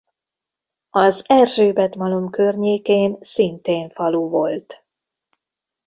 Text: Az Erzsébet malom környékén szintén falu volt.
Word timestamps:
Az 0.89 1.25
Erzsébet 1.27 1.95
malom 1.95 2.29
környékén 2.29 3.17
szintén 3.21 3.89
falu 3.89 4.29
volt. 4.29 4.85